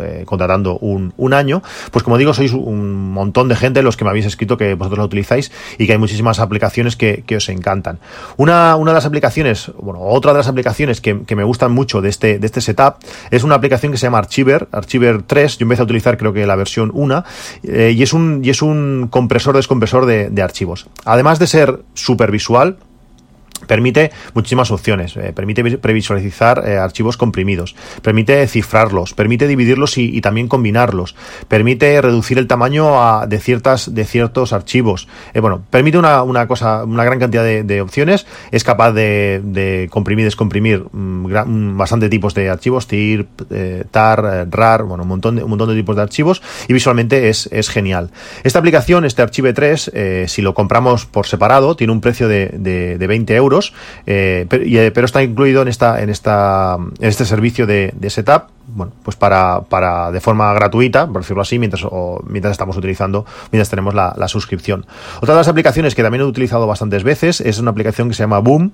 eh, 0.00 0.24
contratando 0.26 0.78
un, 0.78 1.12
un, 1.16 1.34
año, 1.34 1.62
pues 1.90 2.02
como 2.02 2.18
digo, 2.18 2.34
sois 2.34 2.52
un 2.52 3.10
montón 3.12 3.48
de 3.48 3.56
gente 3.56 3.82
los 3.82 3.96
que 3.96 4.04
me 4.04 4.10
habéis 4.10 4.26
escrito 4.26 4.56
que 4.56 4.74
vosotros 4.74 4.98
lo 4.98 5.04
utilizáis 5.04 5.50
y 5.78 5.86
que 5.86 5.92
hay 5.92 5.98
muchísimas 5.98 6.38
aplicaciones 6.40 6.96
que, 6.96 7.24
que 7.26 7.36
os 7.36 7.48
encantan. 7.48 7.98
Una, 8.36 8.76
una, 8.76 8.92
de 8.92 8.96
las 8.96 9.06
aplicaciones, 9.06 9.72
bueno, 9.78 10.00
otra 10.00 10.32
de 10.32 10.38
las 10.38 10.48
aplicaciones 10.48 11.00
que, 11.00 11.22
que, 11.24 11.36
me 11.36 11.44
gustan 11.44 11.72
mucho 11.72 12.00
de 12.00 12.08
este, 12.08 12.38
de 12.38 12.46
este 12.46 12.60
setup 12.60 12.96
es 13.30 13.44
una 13.44 13.54
aplicación 13.54 13.92
que 13.92 13.98
se 13.98 14.06
llama 14.06 14.18
Archiver, 14.18 14.68
Archiver 14.72 15.22
3, 15.22 15.58
yo 15.58 15.64
empecé 15.64 15.82
a 15.82 15.84
utilizar 15.84 16.16
creo 16.16 16.32
que 16.32 16.46
la 16.46 16.56
versión 16.56 16.90
1, 16.94 17.24
eh, 17.64 17.92
y, 17.96 18.02
es 18.02 18.12
un, 18.12 18.40
y 18.44 18.50
es 18.50 18.62
un 18.62 19.08
compresor 19.10 19.56
descompresor 19.56 20.06
de, 20.06 20.30
de 20.30 20.42
archivos. 20.42 20.88
Además 21.04 21.38
de 21.38 21.46
ser 21.46 21.80
súper 21.94 22.30
visual, 22.30 22.78
Permite 23.68 24.10
muchísimas 24.32 24.70
opciones, 24.70 25.14
eh, 25.16 25.32
permite 25.34 25.62
previsualizar 25.76 26.64
eh, 26.66 26.78
archivos 26.78 27.18
comprimidos, 27.18 27.76
permite 28.00 28.46
cifrarlos, 28.48 29.12
permite 29.12 29.46
dividirlos 29.46 29.98
y, 29.98 30.20
también 30.22 30.48
combinarlos, 30.48 31.14
permite 31.48 32.00
reducir 32.00 32.38
el 32.38 32.46
tamaño 32.46 33.02
a, 33.02 33.26
de 33.26 33.38
ciertas 33.38 33.94
de 33.94 34.06
ciertos 34.06 34.54
archivos. 34.54 35.06
Eh, 35.34 35.40
bueno, 35.40 35.62
permite 35.70 35.98
una, 35.98 36.22
una, 36.22 36.48
cosa, 36.48 36.82
una 36.84 37.04
gran 37.04 37.18
cantidad 37.18 37.44
de, 37.44 37.80
opciones. 37.82 38.26
Es 38.50 38.64
capaz 38.64 38.92
de, 38.92 39.42
de 39.44 39.88
comprimir, 39.90 40.24
descomprimir 40.24 40.84
mm, 40.90 41.26
mm, 41.26 41.76
bastante 41.76 42.08
tipos 42.08 42.34
de 42.34 42.48
archivos, 42.48 42.86
TIR, 42.86 43.26
TAR, 43.90 44.48
RAR, 44.50 44.84
bueno, 44.84 45.02
un 45.02 45.08
montón 45.10 45.36
de, 45.36 45.44
un 45.44 45.50
montón 45.50 45.68
de 45.68 45.74
tipos 45.74 45.94
de 45.94 46.02
archivos 46.02 46.42
y 46.68 46.72
visualmente 46.72 47.28
es, 47.28 47.50
es 47.52 47.68
genial. 47.68 48.10
Esta 48.44 48.60
aplicación, 48.60 49.04
este 49.04 49.20
Archive 49.20 49.52
3, 49.52 49.92
si 50.26 50.40
lo 50.40 50.54
compramos 50.54 51.04
por 51.04 51.26
separado, 51.26 51.76
tiene 51.76 51.92
un 51.92 52.00
precio 52.00 52.28
de, 52.28 52.48
de 52.48 53.06
20 53.06 53.36
euros 53.36 53.57
eh, 54.06 54.46
eh, 54.50 54.90
pero, 54.94 55.04
está 55.04 55.22
incluido 55.22 55.62
en 55.62 55.68
esta, 55.68 56.02
en 56.02 56.10
esta, 56.10 56.76
en 56.78 57.08
este 57.08 57.24
servicio 57.24 57.66
de, 57.66 57.92
setup, 58.08 58.44
bueno, 58.68 58.92
pues 59.02 59.16
para, 59.16 59.62
para 59.62 60.10
de 60.10 60.20
forma 60.20 60.52
gratuita, 60.52 61.06
por 61.06 61.22
decirlo 61.22 61.42
así, 61.42 61.58
mientras, 61.58 61.86
mientras 62.26 62.52
estamos 62.52 62.76
utilizando, 62.76 63.24
mientras 63.52 63.70
tenemos 63.70 63.94
la, 63.94 64.14
la 64.16 64.28
suscripción. 64.28 64.86
Otra 65.20 65.34
de 65.34 65.40
las 65.40 65.48
aplicaciones 65.48 65.94
que 65.94 66.02
también 66.02 66.22
he 66.22 66.24
utilizado 66.24 66.66
bastantes 66.66 67.02
veces 67.02 67.40
es 67.40 67.58
una 67.58 67.70
aplicación 67.70 68.08
que 68.08 68.14
se 68.14 68.22
llama 68.22 68.38
Boom, 68.38 68.72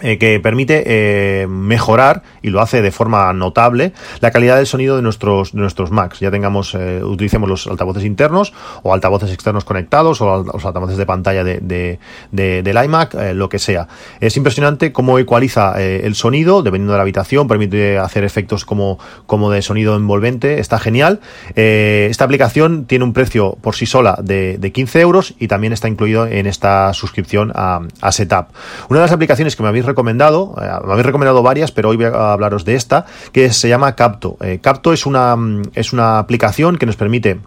eh, 0.00 0.18
que 0.18 0.38
permite 0.38 0.84
eh, 0.86 1.46
mejorar 1.48 2.22
y 2.40 2.50
lo 2.50 2.60
hace 2.60 2.82
de 2.82 2.92
forma 2.92 3.32
notable 3.32 3.92
la 4.20 4.30
calidad 4.30 4.56
del 4.56 4.66
sonido 4.66 4.94
de 4.94 5.02
nuestros 5.02 5.52
de 5.52 5.60
nuestros 5.60 5.90
Macs. 5.90 6.20
Ya 6.20 6.30
tengamos 6.30 6.74
eh, 6.74 7.02
utilicemos 7.02 7.48
los 7.48 7.66
altavoces 7.66 8.04
internos 8.04 8.52
o 8.82 8.94
altavoces 8.94 9.32
externos 9.32 9.64
conectados 9.64 10.20
o 10.20 10.44
los 10.44 10.64
altavoces 10.64 10.96
de 10.96 11.06
pantalla 11.06 11.42
de, 11.42 11.98
del 12.30 12.84
iMac 12.84 13.16
lo 13.34 13.48
que 13.48 13.58
sea. 13.58 13.88
Es 14.20 14.36
impresionante 14.36 14.92
cómo 14.92 15.18
ecualiza 15.18 15.80
el 15.80 16.14
sonido 16.14 16.62
dependiendo 16.62 16.92
de 16.92 16.98
la 16.98 17.02
habitación 17.02 17.48
permite 17.48 17.98
hacer 17.98 18.24
efectos 18.24 18.64
como 18.64 18.98
como 19.26 19.50
de 19.50 19.62
sonido 19.62 19.96
envolvente. 19.96 20.60
Está 20.60 20.78
genial. 20.78 21.20
Esta 21.54 22.24
aplicación 22.24 22.84
tiene 22.84 23.04
un 23.04 23.12
precio 23.12 23.56
por 23.60 23.74
sí 23.74 23.86
sola 23.86 24.18
de, 24.22 24.70
15 24.72 25.00
euros 25.00 25.34
y 25.38 25.48
también 25.48 25.72
está 25.72 25.88
incluido 25.88 26.26
en 26.26 26.46
esta 26.46 26.92
suscripción 26.92 27.52
a, 27.54 27.80
a 28.00 28.12
Setup. 28.12 28.48
Una 28.88 29.00
de 29.00 29.06
las 29.06 29.12
aplicaciones 29.12 29.56
que 29.56 29.62
me 29.62 29.68
habéis 29.68 29.87
recomendado, 29.88 30.54
eh, 30.60 30.68
me 30.86 30.92
habéis 30.92 31.06
recomendado 31.06 31.42
varias, 31.42 31.72
pero 31.72 31.88
hoy 31.88 31.96
voy 31.96 32.06
a 32.06 32.32
hablaros 32.32 32.64
de 32.64 32.74
esta, 32.74 33.06
que 33.32 33.52
se 33.52 33.68
llama 33.68 33.94
Capto. 33.94 34.36
Eh, 34.40 34.60
Capto 34.62 34.92
es 34.92 35.06
una, 35.06 35.34
mm, 35.34 35.62
es 35.74 35.92
una 35.92 36.18
aplicación 36.18 36.76
que 36.76 36.86
nos 36.86 36.96
permite 36.96 37.40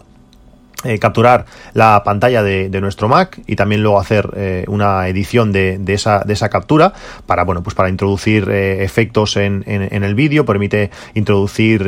eh, 0.83 0.97
capturar 0.97 1.45
la 1.73 2.03
pantalla 2.03 2.41
de, 2.41 2.81
nuestro 2.81 3.07
Mac 3.07 3.39
y 3.45 3.55
también 3.55 3.83
luego 3.83 3.99
hacer 3.99 4.65
una 4.67 5.07
edición 5.07 5.51
de, 5.51 5.79
esa, 5.87 6.23
de 6.25 6.33
esa 6.33 6.49
captura 6.49 6.93
para 7.27 7.43
bueno 7.43 7.61
pues 7.61 7.75
para 7.75 7.87
introducir 7.87 8.49
efectos 8.49 9.37
en, 9.37 9.63
en, 9.67 10.03
el 10.03 10.15
vídeo 10.15 10.43
permite 10.43 10.89
introducir 11.13 11.85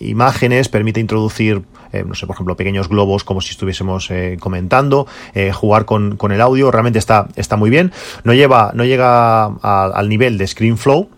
imágenes 0.00 0.68
permite 0.68 0.98
introducir 0.98 1.62
no 2.06 2.14
sé 2.14 2.26
por 2.26 2.34
ejemplo 2.34 2.56
pequeños 2.56 2.88
globos 2.88 3.24
como 3.24 3.40
si 3.40 3.50
estuviésemos 3.52 4.10
comentando 4.40 5.06
jugar 5.52 5.84
con, 5.84 6.16
con, 6.16 6.32
el 6.32 6.40
audio. 6.40 6.70
Realmente 6.70 6.98
está 6.98 7.28
está 7.36 7.56
muy 7.56 7.70
bien. 7.70 7.92
No 8.24 8.34
lleva 8.34 8.72
no 8.74 8.84
llega 8.84 9.44
al 9.44 10.08
nivel 10.08 10.38
de 10.38 10.46
ScreenFlow 10.46 11.08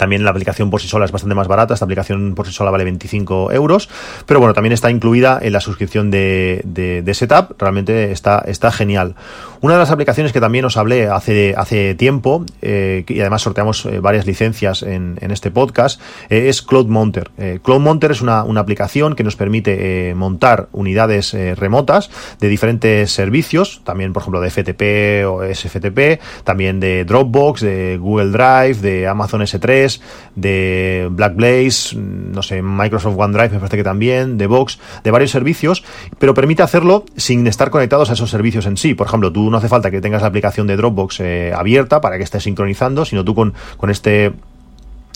también 0.00 0.24
la 0.24 0.30
aplicación 0.30 0.70
por 0.70 0.80
sí 0.80 0.88
sola 0.88 1.04
es 1.04 1.12
bastante 1.12 1.34
más 1.34 1.46
barata, 1.46 1.74
esta 1.74 1.84
aplicación 1.84 2.34
por 2.34 2.46
sí 2.46 2.54
sola 2.54 2.70
vale 2.70 2.84
25 2.84 3.52
euros, 3.52 3.90
pero 4.24 4.40
bueno, 4.40 4.54
también 4.54 4.72
está 4.72 4.90
incluida 4.90 5.38
en 5.42 5.52
la 5.52 5.60
suscripción 5.60 6.10
de, 6.10 6.62
de, 6.64 7.12
Setup, 7.12 7.60
realmente 7.60 8.10
está, 8.10 8.42
está 8.46 8.72
genial. 8.72 9.14
Una 9.60 9.74
de 9.74 9.80
las 9.80 9.90
aplicaciones 9.90 10.32
que 10.32 10.40
también 10.40 10.64
os 10.64 10.78
hablé 10.78 11.08
hace, 11.08 11.54
hace 11.54 11.94
tiempo, 11.96 12.46
eh, 12.62 13.04
y 13.06 13.20
además 13.20 13.42
sorteamos 13.42 13.84
eh, 13.84 14.00
varias 14.00 14.26
licencias 14.26 14.82
en, 14.82 15.18
en 15.20 15.32
este 15.32 15.50
podcast, 15.50 16.00
eh, 16.30 16.48
es 16.48 16.62
Cloud 16.62 16.86
Monter. 16.86 17.30
Cloud 17.62 17.80
Monter 17.80 18.12
es 18.12 18.22
una, 18.22 18.42
una, 18.44 18.62
aplicación 18.62 19.14
que 19.14 19.22
nos 19.22 19.36
permite 19.36 20.14
montar 20.14 20.68
unidades 20.72 21.34
remotas 21.58 22.10
de 22.38 22.48
diferentes 22.48 23.10
servicios, 23.10 23.82
también 23.84 24.14
por 24.14 24.22
ejemplo 24.22 24.40
de 24.40 24.50
FTP 24.50 25.28
o 25.28 25.42
SFTP, 25.42 26.22
también 26.44 26.80
de 26.80 27.04
Dropbox, 27.04 27.60
de 27.60 27.98
Google 27.98 28.30
Drive, 28.30 28.76
de 28.80 29.06
Amazon 29.06 29.42
S3, 29.42 29.89
de 30.36 31.08
Black 31.10 31.34
Blaze, 31.34 31.96
no 31.96 32.42
sé, 32.42 32.62
Microsoft 32.62 33.16
OneDrive 33.18 33.50
me 33.50 33.58
parece 33.58 33.76
que 33.76 33.84
también, 33.84 34.38
de 34.38 34.46
Vox, 34.46 34.78
de 35.02 35.10
varios 35.10 35.30
servicios, 35.30 35.82
pero 36.18 36.34
permite 36.34 36.62
hacerlo 36.62 37.04
sin 37.16 37.46
estar 37.46 37.70
conectados 37.70 38.10
a 38.10 38.12
esos 38.12 38.30
servicios 38.30 38.66
en 38.66 38.76
sí. 38.76 38.94
Por 38.94 39.06
ejemplo, 39.06 39.32
tú 39.32 39.50
no 39.50 39.56
hace 39.56 39.68
falta 39.68 39.90
que 39.90 40.00
tengas 40.00 40.22
la 40.22 40.28
aplicación 40.28 40.66
de 40.66 40.76
Dropbox 40.76 41.20
eh, 41.20 41.52
abierta 41.54 42.00
para 42.00 42.18
que 42.18 42.24
esté 42.24 42.40
sincronizando, 42.40 43.04
sino 43.04 43.24
tú 43.24 43.34
con, 43.34 43.54
con 43.76 43.90
este 43.90 44.32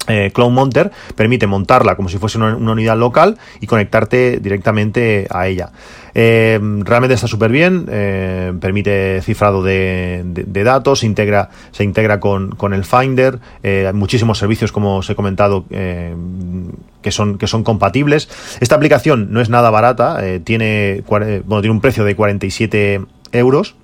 eh, 0.06 0.30
Cloud 0.34 0.50
Monter 0.50 0.90
permite 1.14 1.46
montarla 1.46 1.96
como 1.96 2.08
si 2.08 2.18
fuese 2.18 2.38
una, 2.38 2.56
unidad 2.56 2.96
local 2.96 3.38
y 3.60 3.66
conectarte 3.66 4.38
directamente 4.38 5.26
a 5.30 5.46
ella. 5.48 5.70
Eh, 6.14 6.60
realmente 6.80 7.14
está 7.14 7.26
súper 7.26 7.50
bien, 7.50 7.86
eh, 7.90 8.52
permite 8.60 9.20
cifrado 9.22 9.62
de, 9.62 10.22
datos, 10.64 11.00
se 11.00 11.06
integra, 11.06 11.50
se 11.72 11.84
integra 11.84 12.20
con, 12.20 12.74
el 12.74 12.84
Finder, 12.84 13.38
hay 13.62 13.92
muchísimos 13.92 14.38
servicios 14.38 14.72
como 14.72 14.98
os 14.98 15.10
he 15.10 15.14
comentado 15.14 15.64
que 15.68 17.10
son, 17.10 17.38
que 17.38 17.46
son 17.46 17.64
compatibles. 17.64 18.28
Esta 18.60 18.76
aplicación 18.76 19.32
no 19.32 19.40
es 19.40 19.48
nada 19.50 19.70
barata, 19.70 20.20
tiene, 20.44 21.02
tiene 21.02 21.70
un 21.70 21.80
precio 21.80 22.04
de 22.04 22.14
47 22.14 23.00
euros 23.32 23.74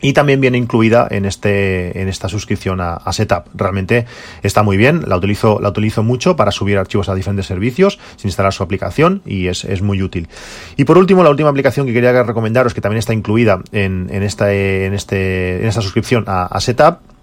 y 0.00 0.12
también 0.12 0.40
viene 0.40 0.58
incluida 0.58 1.08
en 1.10 1.24
este 1.24 2.00
en 2.00 2.08
esta 2.08 2.28
suscripción 2.28 2.80
a, 2.80 3.00
Setup. 3.12 3.44
Realmente 3.54 4.04
está 4.42 4.62
muy 4.62 4.76
bien, 4.76 5.02
la 5.06 5.16
utilizo 5.16 5.60
la 5.60 5.70
utilizo 5.70 6.02
mucho 6.02 6.36
para 6.36 6.50
subir 6.50 6.76
archivos 6.76 7.08
a 7.08 7.14
diferentes 7.14 7.46
servicios 7.46 7.98
sin 8.16 8.28
instalar 8.28 8.52
su 8.52 8.62
aplicación 8.62 9.22
y 9.24 9.46
es, 9.46 9.64
muy 9.82 10.02
útil. 10.02 10.28
Y 10.76 10.84
por 10.84 10.98
último, 10.98 11.22
la 11.22 11.30
última 11.30 11.48
aplicación 11.48 11.86
que 11.86 11.94
quería 11.94 12.22
recomendaros 12.22 12.74
que 12.74 12.80
también 12.80 12.98
está 12.98 13.14
incluida 13.14 13.62
en, 13.72 14.08
en 14.10 14.22
esta 14.22 14.52
en 14.52 14.92
este 14.92 15.62
en 15.62 15.66
esta 15.66 15.80
suscripción 15.80 16.24
a, 16.26 16.44
a 16.46 16.60
Setup 16.60 17.13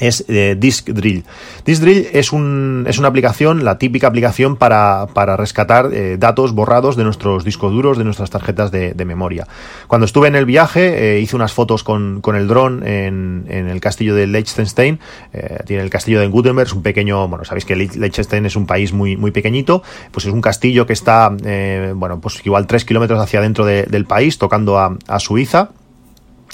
es 0.00 0.24
eh, 0.28 0.56
Disk 0.58 0.88
Drill. 0.88 1.24
Disk 1.64 1.82
Drill 1.82 2.08
es, 2.12 2.32
un, 2.32 2.84
es 2.88 2.98
una 2.98 3.08
aplicación, 3.08 3.64
la 3.64 3.78
típica 3.78 4.06
aplicación 4.06 4.56
para, 4.56 5.06
para 5.12 5.36
rescatar 5.36 5.90
eh, 5.92 6.16
datos 6.18 6.52
borrados 6.52 6.96
de 6.96 7.04
nuestros 7.04 7.44
discos 7.44 7.72
duros, 7.72 7.98
de 7.98 8.04
nuestras 8.04 8.30
tarjetas 8.30 8.70
de, 8.70 8.94
memoria. 9.08 9.46
Cuando 9.86 10.04
estuve 10.04 10.28
en 10.28 10.36
el 10.36 10.44
viaje, 10.44 11.16
eh, 11.16 11.20
hice 11.20 11.34
unas 11.34 11.54
fotos 11.54 11.82
con, 11.82 12.20
con 12.20 12.36
el 12.36 12.46
dron 12.46 12.86
en, 12.86 13.46
en, 13.48 13.68
el 13.68 13.80
castillo 13.80 14.14
de 14.14 14.26
Liechtenstein. 14.26 15.00
tiene 15.66 15.82
el 15.82 15.88
castillo 15.88 16.20
de 16.20 16.26
Gutenberg, 16.26 16.66
es 16.66 16.74
un 16.74 16.82
pequeño, 16.82 17.26
bueno, 17.26 17.46
sabéis 17.46 17.64
que 17.64 17.74
Liechtenstein 17.74 18.44
es 18.44 18.54
un 18.54 18.66
país 18.66 18.92
muy, 18.92 19.16
muy 19.16 19.30
pequeñito, 19.30 19.82
pues 20.12 20.26
es 20.26 20.32
un 20.32 20.42
castillo 20.42 20.86
que 20.86 20.92
está, 20.92 21.30
bueno, 21.94 22.20
pues 22.20 22.44
igual 22.44 22.66
tres 22.66 22.84
kilómetros 22.84 23.18
hacia 23.18 23.40
adentro 23.40 23.64
del 23.64 24.04
país, 24.04 24.36
tocando 24.36 24.78
a 24.78 25.18
Suiza 25.20 25.70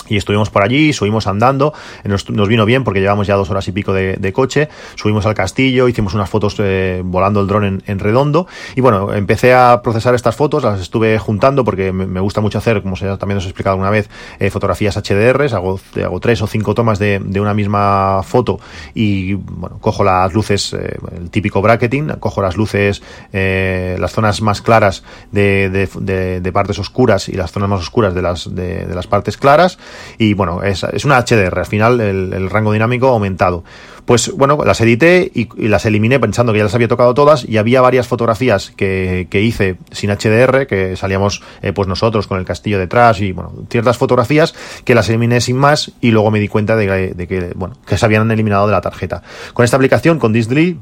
y 0.09 0.17
estuvimos 0.17 0.51
por 0.51 0.63
allí, 0.63 0.93
subimos 0.93 1.27
andando, 1.27 1.73
nos, 2.05 2.49
vino 2.49 2.65
bien 2.65 2.85
porque 2.85 3.01
llevamos 3.01 3.27
ya 3.27 3.37
dos 3.37 3.51
horas 3.51 3.67
y 3.69 3.73
pico 3.73 3.93
de, 3.93 4.33
coche, 4.33 4.69
subimos 4.97 5.27
al 5.27 5.35
castillo, 5.35 5.89
hicimos 5.89 6.15
unas 6.15 6.29
fotos 6.29 6.57
eh, 6.59 7.03
volando 7.05 7.41
el 7.41 7.47
dron 7.47 7.83
en, 7.87 7.99
redondo 7.99 8.47
y 8.75 8.81
bueno, 8.81 9.13
empecé 9.13 9.55
a 9.55 9.81
procesar 9.83 10.15
estas 10.15 10.37
fotos, 10.37 10.65
las 10.65 10.81
estuve 10.81 11.19
juntando 11.19 11.65
porque 11.65 11.93
me, 11.93 12.21
gusta 12.21 12.41
mucho 12.41 12.59
hacer, 12.59 12.83
como 12.83 12.97
se, 12.97 13.17
también 13.17 13.39
os 13.39 13.45
he 13.45 13.49
explicado 13.49 13.77
una 13.77 13.91
vez, 13.91 14.09
eh, 14.39 14.51
fotografías 14.51 14.97
HDR, 14.97 15.55
hago, 15.55 15.81
hago 16.03 16.21
tres 16.21 16.43
o 16.43 16.47
cinco 16.47 16.75
tomas 16.75 16.99
de, 16.99 17.21
una 17.35 17.55
misma 17.55 18.23
foto 18.23 18.59
y 18.95 19.35
bueno, 19.35 19.79
cojo 19.81 20.05
las 20.05 20.33
luces, 20.33 20.73
eh, 20.73 20.97
el 21.17 21.31
típico 21.31 21.61
bracketing, 21.63 22.09
cojo 22.19 22.43
las 22.43 22.57
luces, 22.57 23.03
las 23.33 24.13
zonas 24.13 24.41
más 24.41 24.63
claras 24.63 25.03
de, 25.31 25.69
de, 25.69 26.53
partes 26.53 26.79
oscuras 26.79 27.29
y 27.29 27.33
las 27.33 27.51
zonas 27.51 27.69
más 27.69 27.81
oscuras 27.81 28.15
de 28.15 28.23
las, 28.23 28.55
de 28.55 28.95
las 28.95 29.07
partes 29.07 29.37
claras, 29.37 29.79
y 30.19 30.35
bueno, 30.35 30.63
es, 30.63 30.85
es 30.85 31.05
una 31.05 31.21
HDR, 31.25 31.59
al 31.59 31.67
final 31.67 32.01
el, 32.01 32.51
rango 32.51 32.73
dinámico 32.73 33.09
aumentado. 33.09 33.65
Pues 34.05 34.33
bueno, 34.33 34.59
las 34.67 34.81
edité 34.83 35.31
y, 35.35 35.49
las 35.67 35.87
eliminé 35.87 36.21
pensando 36.21 36.53
que 36.53 36.59
ya 36.59 36.65
las 36.65 36.75
había 36.75 36.89
tocado 36.89 37.15
todas 37.15 37.49
y 37.49 37.57
había 37.57 37.81
varias 37.81 38.07
fotografías 38.07 38.73
que, 38.77 39.29
que 39.31 39.41
hice 39.41 39.77
sin 39.93 40.11
HDR, 40.11 40.67
que 40.67 40.95
salíamos 40.97 41.43
eh, 41.63 41.73
pues 41.73 41.89
nosotros 41.89 42.27
con 42.27 42.39
el 42.39 42.45
castillo 42.45 42.79
detrás 42.79 43.21
y 43.21 43.33
bueno, 43.33 43.53
ciertas 43.71 43.97
fotografías 43.97 44.55
que 44.85 44.95
las 44.95 45.09
eliminé 45.09 45.41
sin 45.41 45.57
más 45.57 45.93
y 46.01 46.11
luego 46.11 46.31
me 46.31 46.41
di 46.41 46.49
cuenta 46.49 46.77
de, 46.77 47.15
que, 47.27 47.53
bueno, 47.55 47.77
que 47.87 47.97
se 47.97 48.05
habían 48.05 48.31
eliminado 48.31 48.67
de 48.67 48.73
la 48.73 48.81
tarjeta. 48.81 49.23
Con 49.53 49.65
esta 49.65 49.77
aplicación, 49.77 50.19
con 50.19 50.33
Disney, 50.33 50.79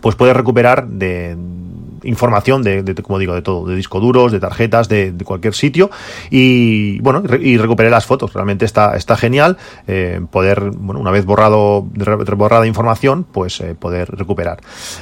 pues 0.00 0.16
puedes 0.16 0.36
recuperar 0.36 0.88
de 0.88 1.36
información 2.04 2.62
de, 2.62 2.94
como 3.02 3.18
digo, 3.18 3.34
de 3.34 3.42
todo, 3.42 3.66
de 3.66 3.76
disco 3.76 4.00
duros, 4.00 4.32
de 4.32 4.40
tarjetas, 4.40 4.88
de, 4.88 5.14
cualquier 5.24 5.54
sitio. 5.54 5.90
Y 6.30 7.00
bueno, 7.00 7.22
y 7.40 7.56
recuperé 7.56 7.90
las 7.90 8.06
fotos. 8.06 8.32
Realmente 8.32 8.64
está, 8.64 8.96
está 8.96 9.16
genial 9.16 9.56
eh, 9.86 10.20
poder, 10.30 10.70
bueno, 10.74 11.00
una 11.00 11.10
vez 11.10 11.24
borrado, 11.24 11.86
borrada 12.36 12.66
información, 12.66 13.24
pues 13.24 13.60
eh, 13.60 13.74
poder 13.74 14.10
recuperar. 14.10 14.60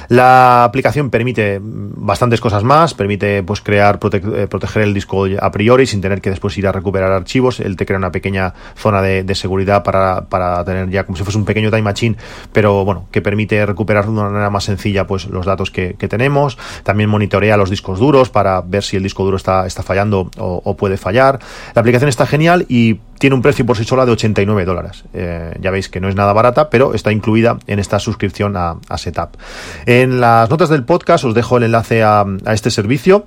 La 0.09 0.63
aplicación 0.63 1.09
permite 1.09 1.59
bastantes 1.61 2.39
cosas 2.41 2.63
más, 2.63 2.93
permite 2.93 3.43
pues 3.43 3.61
crear, 3.61 3.99
eh, 4.11 4.47
proteger 4.49 4.83
el 4.83 4.93
disco 4.93 5.25
a 5.39 5.51
priori 5.51 5.85
sin 5.85 6.01
tener 6.01 6.21
que 6.21 6.29
después 6.29 6.57
ir 6.57 6.67
a 6.67 6.71
recuperar 6.71 7.11
archivos. 7.11 7.59
Él 7.59 7.75
te 7.75 7.85
crea 7.85 7.97
una 7.97 8.11
pequeña 8.11 8.53
zona 8.75 9.01
de, 9.01 9.31
seguridad 9.31 9.81
para, 9.81 10.25
para 10.25 10.63
tener 10.65 10.89
ya 10.89 11.05
como 11.05 11.15
si 11.15 11.23
fuese 11.23 11.39
un 11.39 11.45
pequeño 11.45 11.69
time 11.69 11.83
machine, 11.83 12.17
pero 12.51 12.85
bueno, 12.85 13.07
que 13.11 13.21
permite 13.21 13.65
recuperar 13.65 14.05
de 14.05 14.11
una 14.11 14.23
manera 14.23 14.49
más 14.49 14.65
sencilla 14.65 15.07
pues 15.07 15.27
los 15.27 15.45
datos 15.45 15.71
que, 15.71 15.95
tenemos. 16.11 16.57
Monitorea 16.93 17.57
los 17.57 17.69
discos 17.69 17.99
duros 17.99 18.29
para 18.29 18.61
ver 18.61 18.83
si 18.83 18.97
el 18.97 19.03
disco 19.03 19.23
duro 19.23 19.37
está, 19.37 19.65
está 19.65 19.83
fallando 19.83 20.29
o, 20.37 20.77
puede 20.77 20.97
fallar. 20.97 21.39
La 21.75 21.81
aplicación 21.81 22.09
está 22.09 22.25
genial 22.25 22.65
y 22.69 22.95
tiene 23.19 23.35
un 23.35 23.41
precio 23.41 23.65
por 23.65 23.77
sí 23.77 23.83
sola 23.83 24.05
de 24.05 24.11
89 24.11 24.65
dólares. 24.65 25.03
Eh, 25.13 25.55
ya 25.59 25.71
veis 25.71 25.89
que 25.89 25.99
no 25.99 26.09
es 26.09 26.15
nada 26.15 26.33
barata, 26.33 26.69
pero 26.69 26.93
está 26.93 27.11
incluida 27.11 27.59
en 27.67 27.79
esta 27.79 27.99
suscripción 27.99 28.55
a, 28.57 28.77
Setup. 28.97 29.37
En 29.85 30.21
las 30.21 30.49
notas 30.49 30.69
del 30.69 30.83
podcast 30.83 31.23
os 31.25 31.33
dejo 31.33 31.57
el 31.57 31.63
enlace 31.63 32.03
a, 32.03 32.25
a 32.45 32.53
este 32.53 32.71
servicio 32.71 33.25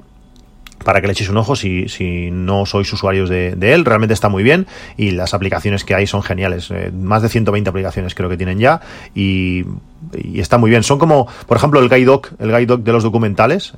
para 0.84 1.00
que 1.00 1.06
le 1.06 1.12
echéis 1.12 1.30
un 1.30 1.36
ojo 1.36 1.56
si, 1.56 1.88
si 1.88 2.30
no 2.30 2.66
sois 2.66 2.92
usuarios 2.92 3.28
de, 3.28 3.54
él. 3.60 3.84
Realmente 3.84 4.14
está 4.14 4.28
muy 4.28 4.42
bien 4.42 4.66
y 4.96 5.10
las 5.12 5.34
aplicaciones 5.34 5.84
que 5.84 5.94
hay 5.94 6.06
son 6.06 6.22
geniales. 6.22 6.70
Eh, 6.70 6.92
más 6.92 7.22
de 7.22 7.28
120 7.28 7.68
aplicaciones 7.68 8.14
creo 8.14 8.28
que 8.28 8.36
tienen 8.36 8.58
ya 8.58 8.80
y 9.14 9.64
y 10.12 10.40
está 10.40 10.58
muy 10.58 10.70
bien. 10.70 10.82
Son 10.82 10.98
como, 10.98 11.26
por 11.46 11.56
ejemplo, 11.56 11.80
el 11.80 11.88
Guide 11.88 12.04
Doc, 12.04 12.32
el 12.38 12.48
Guide 12.50 12.66
Doc 12.66 12.82
de 12.82 12.92
los 12.92 13.02
documentales, 13.02 13.74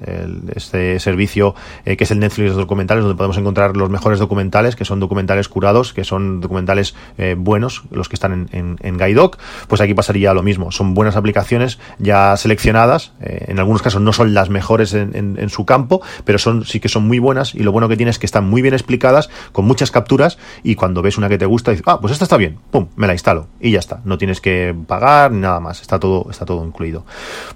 este 0.54 0.98
servicio 1.00 1.54
eh, 1.84 1.96
que 1.96 2.04
es 2.04 2.10
el 2.10 2.18
Netflix 2.18 2.44
de 2.44 2.48
los 2.48 2.56
documentales, 2.56 3.04
donde 3.04 3.16
podemos 3.16 3.36
encontrar 3.36 3.76
los 3.76 3.90
mejores 3.90 4.18
documentales, 4.18 4.76
que 4.76 4.84
son 4.84 5.00
documentales 5.00 5.48
curados, 5.48 5.92
que 5.92 6.04
son 6.04 6.40
documentales 6.40 6.94
eh, 7.18 7.34
buenos, 7.38 7.84
los 7.90 8.08
que 8.08 8.16
están 8.16 8.48
en, 8.52 8.78
en, 8.80 8.98
Guide 8.98 9.14
Doc, 9.14 9.38
pues 9.68 9.80
aquí 9.80 9.94
pasaría 9.94 10.32
lo 10.34 10.42
mismo. 10.42 10.72
Son 10.72 10.94
buenas 10.94 11.16
aplicaciones 11.16 11.78
ya 11.98 12.36
seleccionadas, 12.36 13.12
eh, 13.20 13.46
en 13.48 13.58
algunos 13.58 13.82
casos 13.82 14.00
no 14.00 14.12
son 14.12 14.34
las 14.34 14.50
mejores 14.50 14.94
en, 14.94 15.14
en, 15.14 15.48
su 15.50 15.64
campo, 15.64 16.02
pero 16.24 16.38
son 16.38 16.64
sí 16.64 16.80
que 16.80 16.88
son 16.88 17.06
muy 17.06 17.18
buenas 17.18 17.54
y 17.54 17.60
lo 17.60 17.72
bueno 17.72 17.88
que 17.88 17.96
tiene 17.96 18.10
es 18.10 18.18
que 18.18 18.26
están 18.26 18.48
muy 18.48 18.62
bien 18.62 18.74
explicadas, 18.74 19.30
con 19.52 19.64
muchas 19.64 19.90
capturas 19.90 20.38
y 20.62 20.74
cuando 20.74 21.02
ves 21.02 21.18
una 21.18 21.28
que 21.28 21.38
te 21.38 21.46
gusta, 21.46 21.70
dices, 21.70 21.84
ah, 21.86 22.00
pues 22.00 22.12
esta 22.12 22.24
está 22.24 22.36
bien, 22.36 22.58
pum, 22.70 22.88
me 22.96 23.06
la 23.06 23.12
instalo 23.12 23.46
y 23.60 23.70
ya 23.70 23.78
está. 23.78 24.00
No 24.04 24.18
tienes 24.18 24.40
que 24.40 24.74
pagar 24.86 25.32
ni 25.32 25.40
nada 25.40 25.60
más, 25.60 25.80
está 25.80 25.98
todo 25.98 26.05
está 26.30 26.44
todo 26.44 26.64
incluido. 26.64 27.04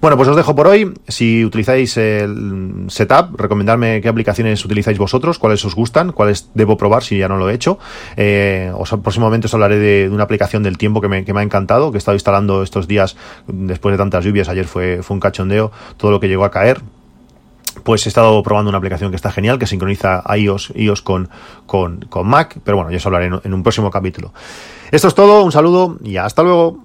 Bueno, 0.01 0.17
pues 0.17 0.29
os 0.29 0.35
dejo 0.35 0.55
por 0.55 0.67
hoy. 0.67 0.93
Si 1.07 1.43
utilizáis 1.45 1.97
el 1.97 2.85
setup, 2.87 3.39
recomendarme 3.39 4.01
qué 4.01 4.09
aplicaciones 4.09 4.63
utilizáis 4.65 4.97
vosotros, 4.97 5.39
cuáles 5.39 5.63
os 5.65 5.75
gustan, 5.75 6.11
cuáles 6.11 6.49
debo 6.53 6.77
probar 6.77 7.03
si 7.03 7.17
ya 7.17 7.27
no 7.27 7.37
lo 7.37 7.49
he 7.49 7.53
hecho. 7.53 7.79
Eh, 8.17 8.71
os, 8.75 8.89
próximamente 9.01 9.47
os 9.47 9.53
hablaré 9.53 9.77
de, 9.77 10.09
una 10.09 10.23
aplicación 10.23 10.63
del 10.63 10.77
tiempo 10.77 11.01
que 11.01 11.07
me, 11.07 11.17
ha 11.17 11.43
encantado, 11.43 11.91
que 11.91 11.97
he 11.97 11.99
estado 11.99 12.15
instalando 12.15 12.63
estos 12.63 12.87
días 12.87 13.15
después 13.47 13.93
de 13.93 13.97
tantas 13.97 14.23
lluvias. 14.23 14.49
Ayer 14.49 14.65
fue, 14.65 15.01
fue 15.03 15.15
un 15.15 15.19
cachondeo 15.19 15.71
todo 15.97 16.11
lo 16.11 16.19
que 16.19 16.27
llegó 16.27 16.45
a 16.45 16.51
caer 16.51 16.81
pues 17.83 18.05
he 18.05 18.09
estado 18.09 18.43
probando 18.43 18.69
una 18.69 18.77
aplicación 18.77 19.11
que 19.11 19.15
está 19.15 19.31
genial, 19.31 19.57
que 19.57 19.65
sincroniza 19.65 20.23
iOS, 20.35 20.73
iOS 20.75 21.01
con, 21.01 21.29
con, 21.65 22.01
con 22.09 22.27
Mac, 22.27 22.59
pero 22.63 22.77
bueno, 22.77 22.91
ya 22.91 22.97
os 22.97 23.05
hablaré 23.05 23.27
en 23.43 23.53
un 23.53 23.63
próximo 23.63 23.89
capítulo. 23.89 24.33
Esto 24.91 25.07
es 25.07 25.15
todo, 25.15 25.43
un 25.43 25.51
saludo 25.51 25.97
y 26.03 26.17
hasta 26.17 26.43
luego. 26.43 26.83